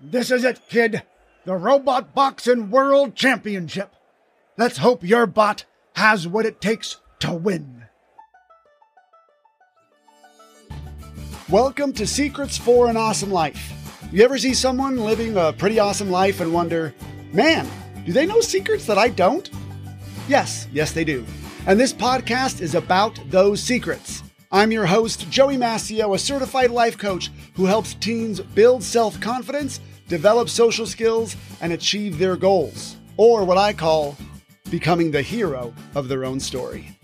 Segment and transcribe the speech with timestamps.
[0.00, 1.04] This is it, kid.
[1.46, 3.94] The Robot Boxing World Championship.
[4.58, 7.84] Let's hope your bot has what it takes to win.
[11.48, 13.72] Welcome to Secrets for an Awesome Life.
[14.12, 16.94] You ever see someone living a pretty awesome life and wonder,
[17.32, 17.66] man,
[18.04, 19.48] do they know secrets that I don't?
[20.28, 21.24] Yes, yes, they do.
[21.66, 24.22] And this podcast is about those secrets.
[24.52, 29.80] I'm your host, Joey Mascio, a certified life coach who helps teens build self confidence,
[30.08, 34.16] develop social skills, and achieve their goals, or what I call
[34.70, 36.96] becoming the hero of their own story.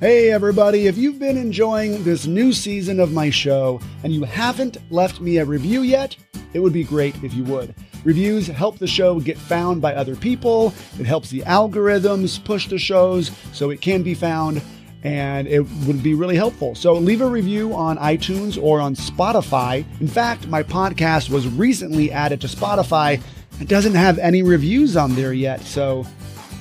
[0.00, 4.76] Hey, everybody, if you've been enjoying this new season of my show and you haven't
[4.90, 6.16] left me a review yet,
[6.52, 7.74] it would be great if you would.
[8.04, 12.78] Reviews help the show get found by other people, it helps the algorithms push the
[12.78, 14.60] shows so it can be found
[15.04, 16.74] and it would be really helpful.
[16.74, 19.84] So leave a review on iTunes or on Spotify.
[20.00, 23.20] In fact, my podcast was recently added to Spotify.
[23.60, 26.06] It doesn't have any reviews on there yet, so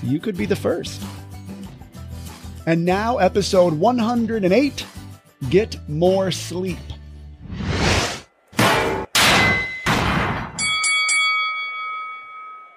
[0.04, 1.02] you could be the first.
[2.66, 4.86] And now, episode 108
[5.50, 6.78] Get More Sleep.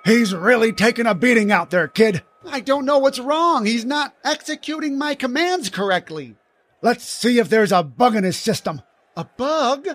[0.07, 2.23] He's really taking a beating out there, kid.
[2.45, 3.67] I don't know what's wrong.
[3.67, 6.37] He's not executing my commands correctly.
[6.81, 8.83] Let's see if there's a bug in his system.
[9.17, 9.89] A bug?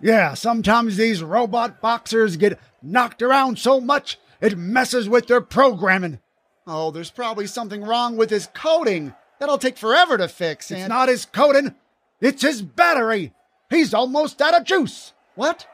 [0.00, 6.18] Yeah, sometimes these robot boxers get knocked around so much it messes with their programming.
[6.66, 9.14] Oh, there's probably something wrong with his coding.
[9.38, 10.72] That'll take forever to fix.
[10.72, 10.80] And...
[10.80, 11.76] It's not his coding,
[12.20, 13.32] it's his battery.
[13.70, 15.12] He's almost out of juice.
[15.36, 15.68] What?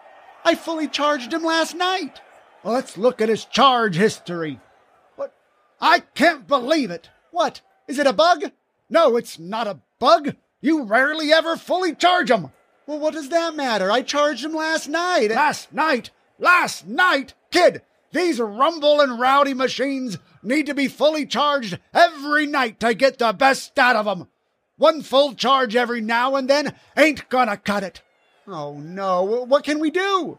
[0.45, 2.21] I fully charged him last night.
[2.69, 4.61] Let's look at his charge history.
[5.17, 5.35] What?
[5.81, 7.09] I can't believe it.
[7.31, 7.63] What?
[7.87, 8.53] Is it a bug?
[8.91, 10.37] No, it's not a bug.
[10.61, 12.53] You rarely ever fully charge them.
[12.87, 13.91] Well, what does that matter?
[13.91, 15.31] I charged them last night.
[15.31, 16.11] Last night?
[16.39, 17.33] Last night?
[17.51, 17.81] Kid,
[18.13, 23.33] these rumble and rowdy machines need to be fully charged every night to get the
[23.33, 24.29] best out of them.
[24.77, 28.03] One full charge every now and then ain't gonna cut it.
[28.47, 30.39] Oh no, what can we do?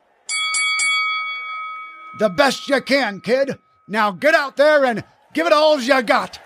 [2.20, 3.58] The best you can, kid.
[3.88, 5.04] Now get out there and
[5.34, 6.40] Give it all you got.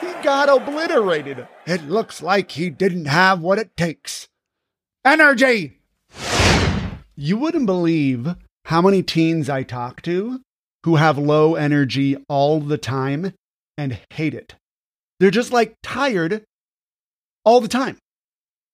[0.00, 1.46] He got obliterated.
[1.66, 4.28] It looks like he didn't have what it takes.
[5.04, 5.78] Energy!
[7.14, 8.34] You wouldn't believe
[8.64, 10.40] how many teens I talk to
[10.84, 13.34] who have low energy all the time
[13.76, 14.54] and hate it.
[15.20, 16.44] They're just like tired
[17.44, 17.98] all the time.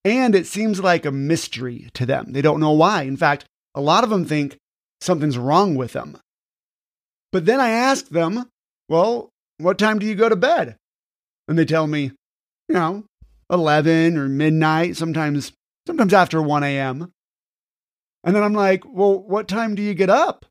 [0.05, 2.33] And it seems like a mystery to them.
[2.33, 3.03] They don't know why.
[3.03, 4.57] In fact, a lot of them think
[5.01, 6.19] something's wrong with them.
[7.31, 8.49] But then I ask them,
[8.89, 10.77] well, what time do you go to bed?
[11.49, 12.13] And they tell me,
[12.69, 13.05] you know,
[13.51, 15.53] 11 or midnight, sometimes
[15.87, 17.13] sometimes after 1 a.m.
[18.25, 20.47] And then I'm like, well, what time do you get up?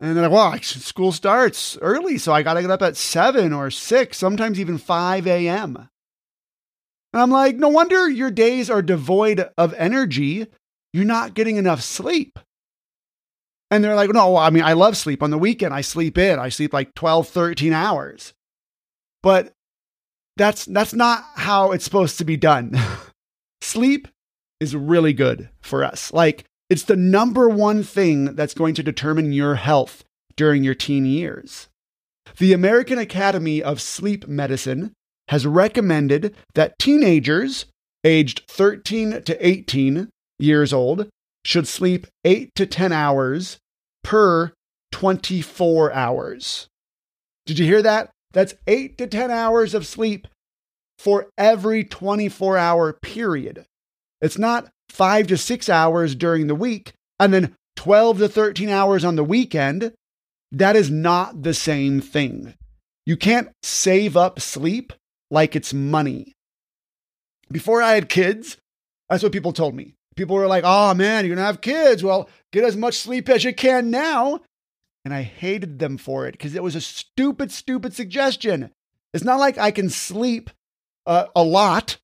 [0.00, 3.52] And they're like, well, school starts early, so I got to get up at 7
[3.52, 5.88] or 6, sometimes even 5 a.m.
[7.14, 10.48] And I'm like, no wonder your days are devoid of energy.
[10.92, 12.40] You're not getting enough sleep.
[13.70, 15.22] And they're like, no, I mean, I love sleep.
[15.22, 16.40] On the weekend, I sleep in.
[16.40, 18.34] I sleep like 12, 13 hours.
[19.22, 19.52] But
[20.36, 22.76] that's that's not how it's supposed to be done.
[23.60, 24.08] sleep
[24.58, 26.12] is really good for us.
[26.12, 30.02] Like it's the number one thing that's going to determine your health
[30.34, 31.68] during your teen years.
[32.38, 34.94] The American Academy of Sleep Medicine
[35.28, 37.66] has recommended that teenagers
[38.04, 40.08] aged 13 to 18
[40.38, 41.08] years old
[41.44, 43.58] should sleep 8 to 10 hours
[44.02, 44.52] per
[44.92, 46.68] 24 hours.
[47.46, 48.10] Did you hear that?
[48.32, 50.28] That's eight to 10 hours of sleep
[50.98, 53.64] for every 24 hour period.
[54.20, 59.04] It's not five to six hours during the week and then 12 to 13 hours
[59.04, 59.92] on the weekend.
[60.52, 62.54] That is not the same thing.
[63.06, 64.92] You can't save up sleep
[65.30, 66.32] like it's money.
[67.50, 68.56] Before I had kids,
[69.08, 69.94] that's what people told me.
[70.16, 72.02] People were like, oh man, you're to have kids.
[72.02, 74.40] Well, get as much sleep as you can now.
[75.04, 78.70] And I hated them for it because it was a stupid, stupid suggestion.
[79.12, 80.50] It's not like I can sleep
[81.06, 81.98] uh, a lot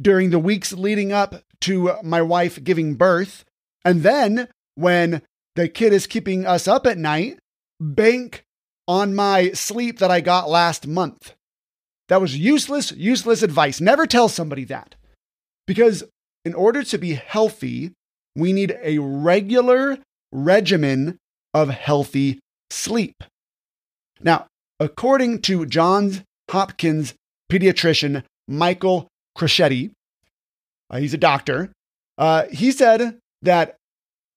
[0.00, 3.44] during the weeks leading up to my wife giving birth.
[3.84, 5.22] And then when
[5.56, 7.38] the kid is keeping us up at night,
[7.80, 8.44] bank
[8.86, 11.34] on my sleep that I got last month.
[12.08, 13.80] That was useless, useless advice.
[13.80, 14.94] Never tell somebody that.
[15.66, 16.04] Because
[16.44, 17.92] in order to be healthy,
[18.34, 19.98] we need a regular
[20.32, 21.18] regimen
[21.52, 22.40] of healthy
[22.70, 23.22] sleep.
[24.20, 24.46] Now,
[24.80, 27.14] according to Johns Hopkins
[27.50, 29.90] pediatrician Michael Crocetti,
[30.90, 31.70] uh, he's a doctor,
[32.18, 33.76] Uh, he said that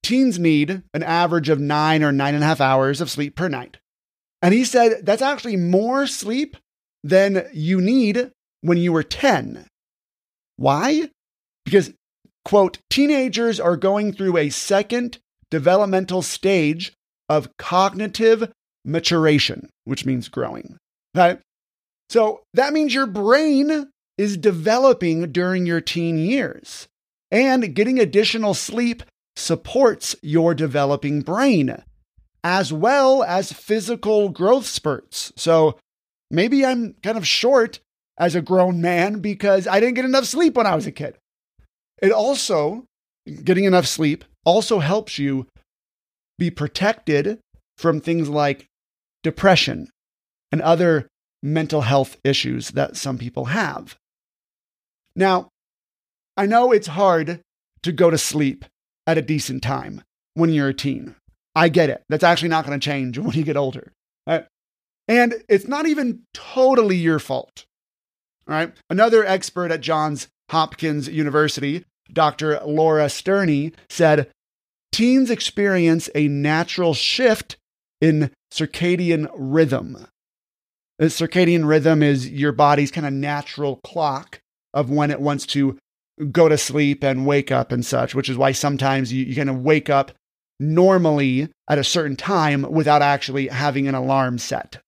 [0.03, 3.47] teens need an average of nine or nine and a half hours of sleep per
[3.47, 3.77] night.
[4.41, 6.57] And he said that's actually more sleep
[7.03, 8.31] than you need
[8.61, 9.65] when you were 10.
[10.57, 11.09] Why?
[11.65, 11.93] Because,
[12.45, 15.17] quote, teenagers are going through a second
[15.49, 16.93] developmental stage
[17.29, 18.51] of cognitive
[18.85, 20.77] maturation, which means growing.
[21.15, 21.39] Okay?
[22.09, 26.87] So that means your brain is developing during your teen years.
[27.31, 29.03] And getting additional sleep
[29.37, 31.81] supports your developing brain,
[32.43, 35.31] as well as physical growth spurts.
[35.37, 35.79] So
[36.31, 37.79] maybe I'm kind of short
[38.17, 41.17] as a grown man because I didn't get enough sleep when I was a kid.
[42.01, 42.85] It also,
[43.43, 45.47] getting enough sleep also helps you
[46.39, 47.39] be protected
[47.77, 48.67] from things like
[49.23, 49.89] depression
[50.51, 51.07] and other
[51.43, 53.95] mental health issues that some people have.
[55.15, 55.49] Now,
[56.37, 57.41] I know it's hard
[57.83, 58.65] to go to sleep
[59.05, 61.15] at a decent time when you're a teen.
[61.55, 62.03] I get it.
[62.09, 63.91] That's actually not going to change when you get older.
[64.25, 64.45] Right?
[65.07, 67.65] And it's not even totally your fault.
[68.47, 68.73] All right.
[68.89, 72.59] Another expert at Johns Hopkins University, Dr.
[72.65, 74.29] Laura Sterni, said
[74.91, 77.57] teens experience a natural shift
[78.01, 80.07] in circadian rhythm.
[80.99, 84.41] The circadian rhythm is your body's kind of natural clock
[84.73, 85.77] of when it wants to
[86.31, 89.49] go to sleep and wake up and such, which is why sometimes you, you kind
[89.49, 90.11] of wake up
[90.59, 94.79] normally at a certain time without actually having an alarm set.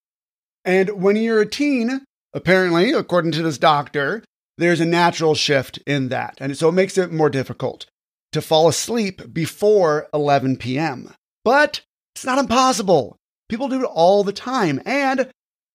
[0.65, 4.24] And when you're a teen, apparently, according to this doctor,
[4.57, 6.38] there's a natural shift in that.
[6.39, 7.86] And so it makes it more difficult
[8.31, 11.13] to fall asleep before 11 p.m.
[11.44, 11.81] But
[12.15, 13.18] it's not impossible.
[13.50, 14.81] People do it all the time.
[14.86, 15.31] And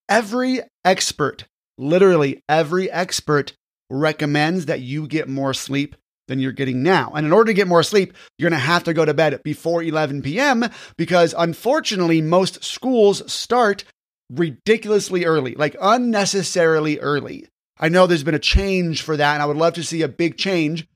[0.08, 1.44] every expert,
[1.76, 3.52] literally every expert,
[3.90, 5.96] recommends that you get more sleep
[6.28, 7.10] than you're getting now.
[7.14, 9.42] And in order to get more sleep, you're going to have to go to bed
[9.42, 10.68] before 11 p.m.
[10.96, 13.84] because unfortunately, most schools start
[14.30, 17.46] ridiculously early, like unnecessarily early.
[17.78, 20.08] I know there's been a change for that, and I would love to see a
[20.08, 20.86] big change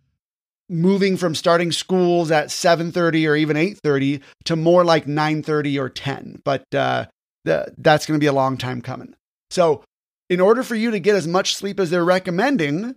[0.68, 6.40] moving from starting schools at 7:30 or even 8:30 to more like 9:30 or 10.
[6.44, 7.06] But uh,
[7.44, 9.14] that's going to be a long time coming.
[9.50, 9.84] So
[10.28, 12.96] in order for you to get as much sleep as they're recommending,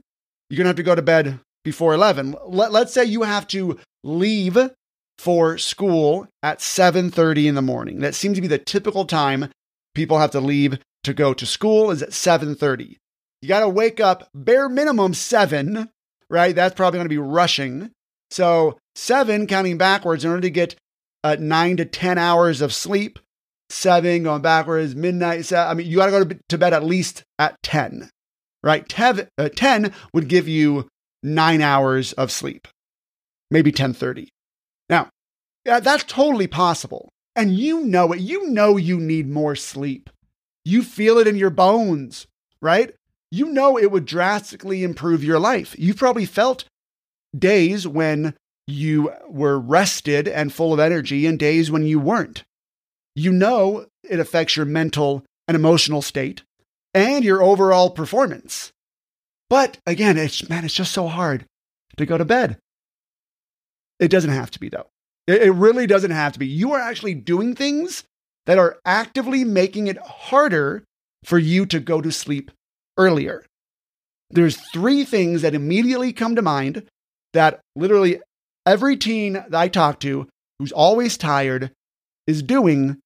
[0.49, 2.35] you're going to have to go to bed before 11.
[2.45, 4.57] Let, let's say you have to leave
[5.17, 7.99] for school at 7:30 in the morning.
[7.99, 9.49] That seems to be the typical time
[9.95, 12.97] people have to leave to go to school is at 7:30.
[13.42, 15.89] You got to wake up bare minimum 7,
[16.30, 16.56] right?
[16.56, 17.92] That's probably going to be rushing.
[18.31, 20.75] So, 7 counting backwards in order to get
[21.24, 23.19] uh, 9 to 10 hours of sleep
[23.69, 25.51] seven, going backwards, midnight.
[25.51, 28.09] I mean, you got to go to bed at least at 10,
[28.63, 28.88] right?
[28.88, 30.88] Tev, uh, 10 would give you
[31.24, 32.68] nine hours of sleep,
[33.50, 34.30] maybe 1030.
[34.89, 35.09] Now,
[35.65, 37.09] yeah, that's totally possible.
[37.35, 38.19] And you know it.
[38.19, 40.09] You know you need more sleep.
[40.63, 42.27] You feel it in your bones,
[42.61, 42.95] right?
[43.31, 45.75] You know it would drastically improve your life.
[45.77, 46.65] You've probably felt
[47.37, 48.35] days when
[48.67, 52.43] you were rested and full of energy and days when you weren't
[53.15, 56.43] you know it affects your mental and emotional state
[56.93, 58.71] and your overall performance.
[59.49, 61.45] But again, it's man, it's just so hard
[61.97, 62.57] to go to bed.
[63.99, 64.88] It doesn't have to be though.
[65.27, 66.48] It, really doesn't have to be.
[66.48, 68.03] You are actually doing things
[68.46, 70.84] that are actively making it harder
[71.24, 72.51] for you to go to sleep
[72.98, 73.44] earlier.
[74.29, 76.84] There's three things that immediately come to mind
[77.34, 78.22] that literally
[78.65, 80.27] every teen that I talk to
[80.60, 81.72] who's always tired
[82.27, 82.98] is doing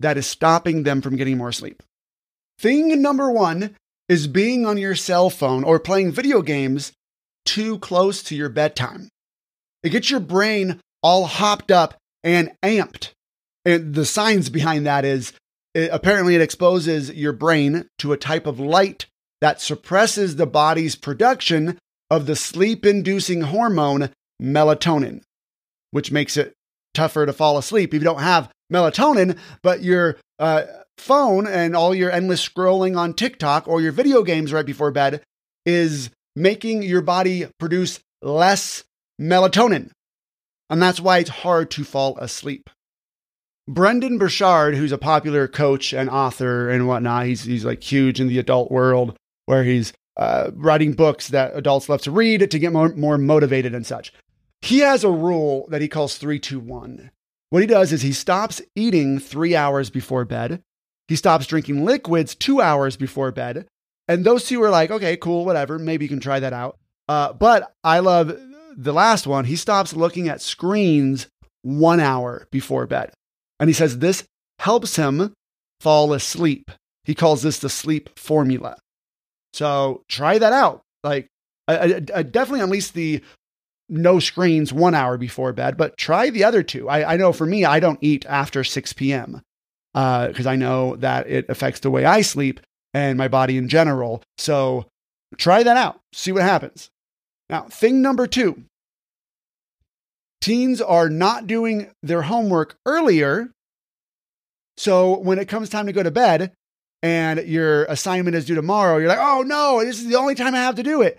[0.00, 1.82] that is stopping them from getting more sleep.
[2.58, 3.76] Thing number one
[4.08, 6.92] is being on your cell phone or playing video games
[7.44, 9.08] too close to your bedtime.
[9.82, 11.94] It gets your brain all hopped up
[12.24, 13.10] and amped.
[13.64, 15.32] And the science behind that is
[15.74, 19.06] it, apparently it exposes your brain to a type of light
[19.40, 21.78] that suppresses the body's production
[22.10, 24.10] of the sleep inducing hormone
[24.42, 25.20] melatonin,
[25.90, 26.54] which makes it
[26.94, 30.62] tougher to fall asleep if you don't have melatonin, but your uh,
[30.96, 35.22] phone and all your endless scrolling on TikTok or your video games right before bed
[35.66, 38.84] is making your body produce less
[39.20, 39.90] melatonin.
[40.74, 42.68] And that's why it's hard to fall asleep.
[43.68, 48.26] Brendan Burchard, who's a popular coach and author and whatnot, he's, he's like huge in
[48.26, 49.16] the adult world
[49.46, 53.72] where he's uh, writing books that adults love to read to get more, more motivated
[53.72, 54.12] and such.
[54.62, 57.12] He has a rule that he calls 321.
[57.50, 60.60] What he does is he stops eating three hours before bed.
[61.06, 63.68] He stops drinking liquids two hours before bed.
[64.08, 65.78] And those two are like, okay, cool, whatever.
[65.78, 66.78] Maybe you can try that out.
[67.08, 68.36] Uh, but I love
[68.76, 71.28] the last one, he stops looking at screens
[71.62, 73.12] one hour before bed.
[73.60, 74.24] And he says this
[74.58, 75.32] helps him
[75.80, 76.70] fall asleep.
[77.04, 78.76] He calls this the sleep formula.
[79.52, 80.82] So try that out.
[81.02, 81.28] Like,
[81.68, 83.22] I, I, I definitely at least the
[83.88, 86.88] no screens one hour before bed, but try the other two.
[86.88, 89.42] I, I know for me, I don't eat after 6 p.m.
[89.92, 92.60] because uh, I know that it affects the way I sleep
[92.94, 94.22] and my body in general.
[94.38, 94.86] So
[95.36, 96.90] try that out, see what happens.
[97.54, 98.64] Now, thing number two
[100.40, 103.52] teens are not doing their homework earlier.
[104.76, 106.50] So when it comes time to go to bed
[107.00, 110.56] and your assignment is due tomorrow, you're like, oh no, this is the only time
[110.56, 111.16] I have to do it.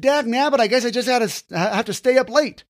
[0.00, 2.64] Dag nabbit, I guess I just had to have to stay up late.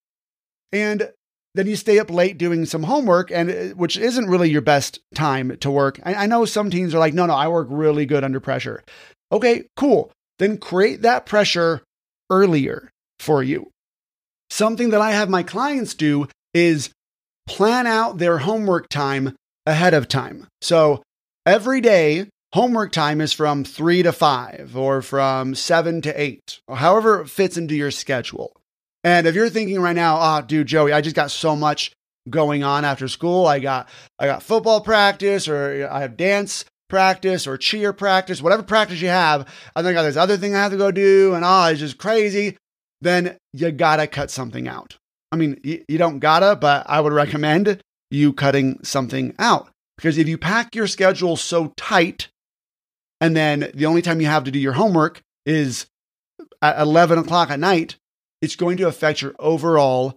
[0.73, 1.12] And
[1.54, 4.99] then you stay up late doing some homework, and uh, which isn't really your best
[5.14, 6.00] time to work.
[6.02, 8.83] I, I know some teens are like, no, no, I work really good under pressure.
[9.30, 10.11] Okay, cool.
[10.40, 11.80] Then create that pressure
[12.28, 12.90] earlier
[13.25, 13.71] for you.
[14.50, 16.90] Something that I have my clients do is
[17.47, 19.35] plan out their homework time
[19.66, 20.47] ahead of time.
[20.62, 21.02] So
[21.45, 26.76] every day, homework time is from three to five or from seven to eight, or
[26.76, 28.57] however it fits into your schedule.
[29.02, 31.93] And if you're thinking right now, oh, dude, Joey, I just got so much
[32.31, 33.47] going on after school.
[33.47, 33.88] I got
[34.19, 39.09] I got football practice or I have dance practice or cheer practice, whatever practice you
[39.09, 39.49] have.
[39.75, 41.81] And then I got this other thing I have to go do, and oh, it's
[41.81, 42.57] just crazy.
[43.04, 44.96] Then you gotta cut something out.
[45.30, 50.16] I mean, you, you don't gotta, but I would recommend you cutting something out because
[50.16, 52.28] if you pack your schedule so tight,
[53.20, 55.87] and then the only time you have to do your homework is
[56.62, 57.96] at 11 o'clock at night,
[58.40, 60.16] it's going to affect your overall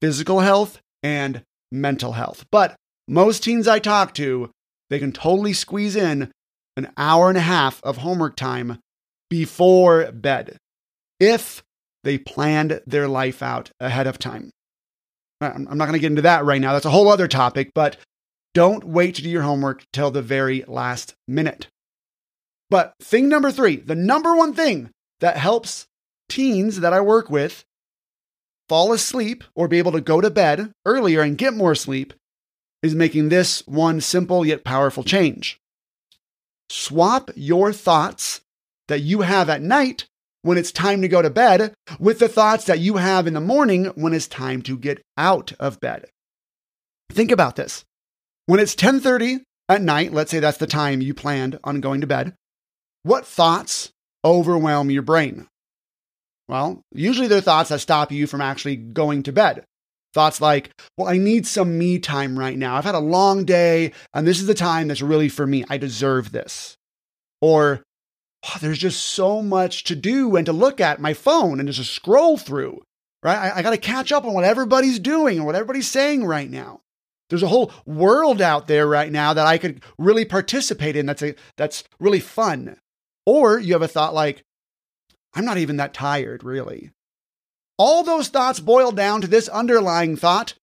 [0.00, 2.44] physical health and mental health.
[2.50, 2.74] But
[3.06, 4.50] most teens I talk to,
[4.90, 6.32] they can totally squeeze in
[6.76, 8.80] an hour and a half of homework time
[9.30, 10.56] before bed
[11.20, 11.62] if
[12.06, 14.50] they planned their life out ahead of time.
[15.40, 16.72] I'm not going to get into that right now.
[16.72, 17.98] That's a whole other topic, but
[18.54, 21.68] don't wait to do your homework till the very last minute.
[22.70, 25.86] But thing number three, the number one thing that helps
[26.28, 27.64] teens that I work with
[28.68, 32.14] fall asleep or be able to go to bed earlier and get more sleep
[32.82, 35.58] is making this one simple yet powerful change.
[36.70, 38.40] Swap your thoughts
[38.88, 40.06] that you have at night
[40.46, 43.40] when it's time to go to bed with the thoughts that you have in the
[43.40, 46.06] morning when it's time to get out of bed.
[47.10, 47.84] Think about this.
[48.46, 52.06] When it's 10:30 at night, let's say that's the time you planned on going to
[52.06, 52.34] bed,
[53.02, 53.90] what thoughts
[54.24, 55.48] overwhelm your brain?
[56.48, 59.64] Well, usually they're thoughts that stop you from actually going to bed.
[60.14, 62.76] Thoughts like, well, I need some me time right now.
[62.76, 65.64] I've had a long day, and this is the time that's really for me.
[65.68, 66.76] I deserve this.
[67.40, 67.82] Or,
[68.46, 71.92] oh, there's just so much to do and to look at my phone and just
[71.92, 72.82] scroll through,
[73.22, 73.36] right?
[73.36, 76.50] I, I got to catch up on what everybody's doing and what everybody's saying right
[76.50, 76.80] now.
[77.28, 81.22] There's a whole world out there right now that I could really participate in that's,
[81.22, 82.76] a, that's really fun.
[83.24, 84.42] Or you have a thought like,
[85.34, 86.92] I'm not even that tired, really.
[87.78, 90.54] All those thoughts boil down to this underlying thought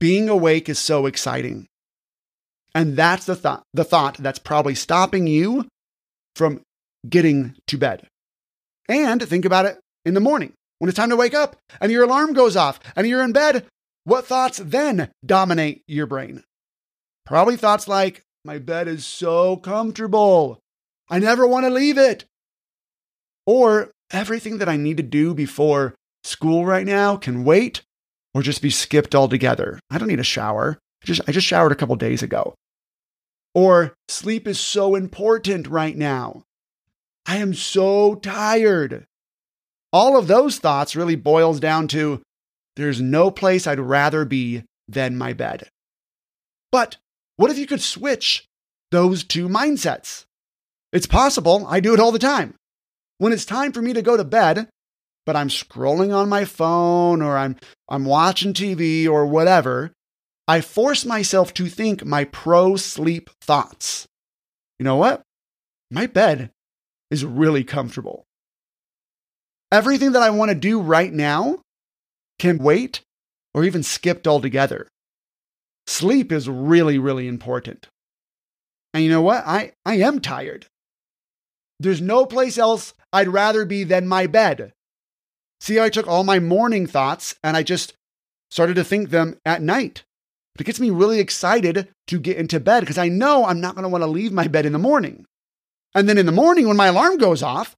[0.00, 1.66] being awake is so exciting.
[2.74, 5.68] And that's the thought, the thought that's probably stopping you
[6.34, 6.62] from
[7.08, 8.06] getting to bed.
[8.88, 12.04] And think about it in the morning when it's time to wake up and your
[12.04, 13.66] alarm goes off and you're in bed.
[14.04, 16.44] What thoughts then dominate your brain?
[17.24, 20.60] Probably thoughts like, my bed is so comfortable.
[21.08, 22.26] I never want to leave it.
[23.46, 27.80] Or everything that I need to do before school right now can wait
[28.34, 29.78] or just be skipped altogether.
[29.90, 30.78] I don't need a shower.
[31.02, 32.54] I just, I just showered a couple days ago.
[33.54, 36.42] Or sleep is so important right now.
[37.26, 39.06] I am so tired.
[39.92, 42.22] All of those thoughts really boils down to
[42.76, 45.68] there's no place I'd rather be than my bed.
[46.72, 46.96] But
[47.36, 48.44] what if you could switch
[48.90, 50.24] those two mindsets?
[50.92, 51.66] It's possible.
[51.68, 52.54] I do it all the time.
[53.18, 54.68] When it's time for me to go to bed,
[55.24, 57.56] but I'm scrolling on my phone or I'm
[57.88, 59.92] I'm watching TV or whatever,
[60.46, 64.06] I force myself to think my pro sleep thoughts.
[64.78, 65.22] You know what?
[65.90, 66.50] My bed
[67.10, 68.24] is really comfortable.
[69.70, 71.60] Everything that I want to do right now
[72.38, 73.00] can wait
[73.54, 74.88] or even skipped altogether.
[75.86, 77.88] Sleep is really, really important.
[78.92, 79.44] And you know what?
[79.46, 80.66] I, I am tired.
[81.80, 84.72] There's no place else I'd rather be than my bed.
[85.60, 87.94] See, I took all my morning thoughts and I just
[88.50, 90.04] started to think them at night.
[90.54, 93.74] But it gets me really excited to get into bed because I know I'm not
[93.74, 95.26] going to want to leave my bed in the morning.
[95.94, 97.76] And then in the morning, when my alarm goes off,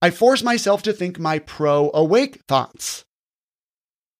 [0.00, 3.04] I force myself to think my pro awake thoughts.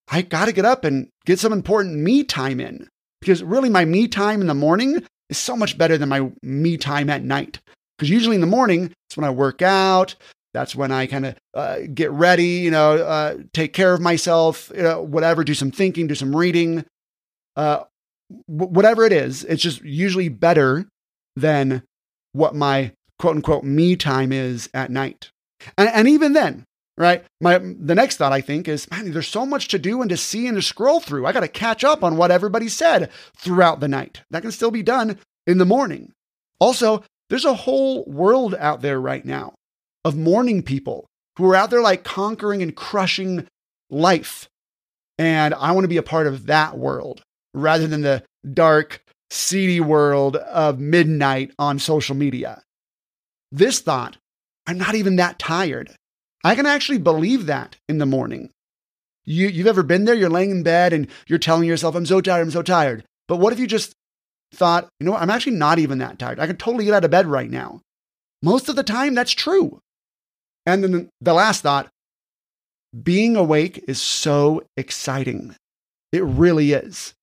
[0.09, 2.89] I got to get up and get some important me time in
[3.21, 6.77] because really my me time in the morning is so much better than my me
[6.77, 7.61] time at night.
[7.97, 10.15] Because usually in the morning, it's when I work out.
[10.55, 14.71] That's when I kind of uh, get ready, you know, uh, take care of myself,
[14.75, 16.85] you know, whatever, do some thinking, do some reading,
[17.57, 17.85] uh,
[18.49, 19.45] w- whatever it is.
[19.45, 20.87] It's just usually better
[21.37, 21.85] than
[22.33, 25.31] what my quote unquote me time is at night.
[25.79, 26.65] And, and even then,
[26.99, 27.25] right?
[27.41, 30.17] My the next thought I think is, man, there's so much to do and to
[30.17, 31.25] see and to scroll through.
[31.25, 34.23] I got to catch up on what everybody said throughout the night.
[34.33, 36.11] That can still be done in the morning.
[36.59, 39.55] Also, there's a whole world out there right now
[40.05, 41.07] of morning people
[41.39, 43.47] who are out there like conquering and crushing
[43.89, 44.49] life.
[45.17, 47.23] And I want to be a part of that world
[47.55, 52.63] rather than the dark, seedy world of midnight on social media.
[53.53, 54.17] This thought,
[54.67, 55.95] I'm not even that tired.
[56.43, 58.51] I can actually believe that in the morning.
[59.25, 60.15] You, you've ever been there?
[60.15, 63.05] You're laying in bed and you're telling yourself, I'm so tired, I'm so tired.
[63.29, 63.93] But what if you just
[64.55, 65.23] thought, you know what?
[65.23, 66.41] I'm actually not even that tired.
[66.41, 67.83] I can totally get out of bed right now.
[68.43, 69.81] Most of the time, that's true.
[70.67, 71.89] And then the last thought
[73.03, 75.55] being awake is so exciting.
[76.11, 77.15] It really is.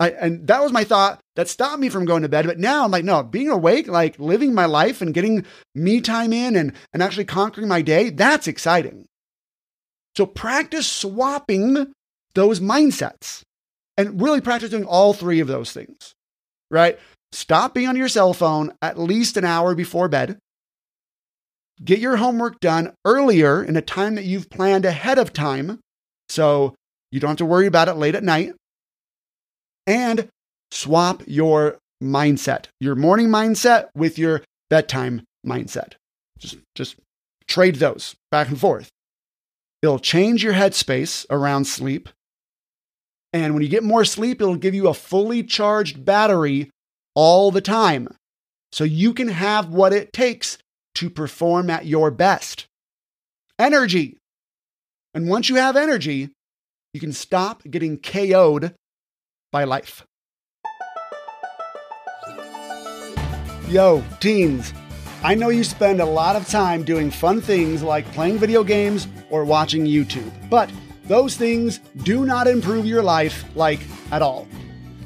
[0.00, 2.46] I, and that was my thought that stopped me from going to bed.
[2.46, 6.32] But now I'm like, no, being awake, like living my life and getting me time
[6.32, 9.06] in and, and actually conquering my day, that's exciting.
[10.16, 11.92] So practice swapping
[12.34, 13.42] those mindsets
[13.96, 16.12] and really practice doing all three of those things,
[16.70, 16.98] right?
[17.30, 20.38] Stop being on your cell phone at least an hour before bed.
[21.82, 25.80] Get your homework done earlier in a time that you've planned ahead of time
[26.28, 26.74] so
[27.10, 28.54] you don't have to worry about it late at night
[29.86, 30.28] and
[30.70, 35.94] swap your mindset, your morning mindset with your bedtime mindset.
[36.38, 36.96] Just, just
[37.46, 38.88] trade those back and forth.
[39.82, 42.08] It'll change your headspace around sleep.
[43.32, 46.70] And when you get more sleep, it'll give you a fully charged battery
[47.14, 48.08] all the time.
[48.72, 50.58] So you can have what it takes
[50.96, 52.66] to perform at your best.
[53.58, 54.18] Energy.
[55.14, 56.30] And once you have energy,
[56.94, 58.74] you can stop getting KO'd
[59.52, 60.04] by life.
[63.68, 64.72] Yo, teens,
[65.22, 69.06] I know you spend a lot of time doing fun things like playing video games
[69.30, 70.68] or watching YouTube, but
[71.04, 74.48] those things do not improve your life, like at all.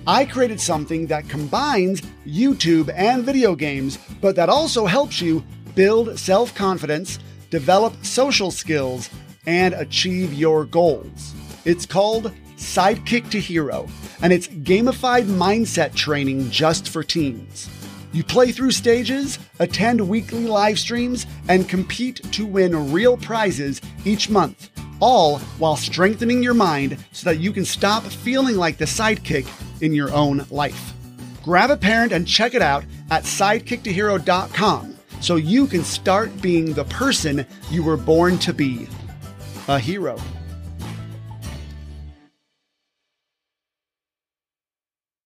[0.06, 6.18] I created something that combines YouTube and video games, but that also helps you build
[6.18, 7.18] self confidence,
[7.50, 9.10] develop social skills,
[9.46, 11.34] and achieve your goals.
[11.64, 13.88] It's called Sidekick to Hero,
[14.22, 17.68] and it's gamified mindset training just for teens.
[18.12, 24.30] You play through stages, attend weekly live streams, and compete to win real prizes each
[24.30, 29.46] month, all while strengthening your mind so that you can stop feeling like the sidekick
[29.82, 30.94] in your own life.
[31.42, 36.84] Grab a parent and check it out at sidekicktohero.com so you can start being the
[36.86, 38.88] person you were born to be
[39.68, 40.18] a hero.